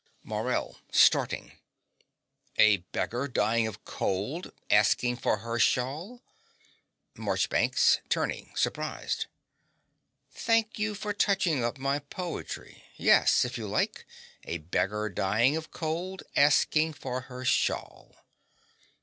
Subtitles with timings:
[0.23, 1.59] MORELL (starting).
[2.57, 6.23] A beggar dying of cold asking for her shawl?
[7.15, 9.27] MARCHBANKS (turning, surprised).
[10.31, 12.83] Thank you for touching up my poetry.
[12.95, 14.07] Yes, if you like,
[14.43, 18.15] a beggar dying of cold asking for her shawl.